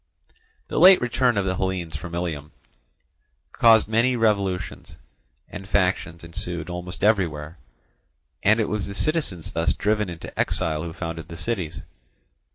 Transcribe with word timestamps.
The 0.67 0.79
late 0.79 0.99
return 0.99 1.37
of 1.37 1.45
the 1.45 1.57
Hellenes 1.57 1.95
from 1.95 2.15
Ilium 2.15 2.51
caused 3.51 3.87
many 3.87 4.15
revolutions, 4.15 4.97
and 5.47 5.67
factions 5.69 6.23
ensued 6.23 6.71
almost 6.71 7.03
everywhere; 7.03 7.59
and 8.41 8.59
it 8.59 8.67
was 8.67 8.87
the 8.87 8.95
citizens 8.95 9.51
thus 9.51 9.73
driven 9.73 10.09
into 10.09 10.39
exile 10.39 10.81
who 10.81 10.91
founded 10.93 11.27
the 11.27 11.37
cities. 11.37 11.83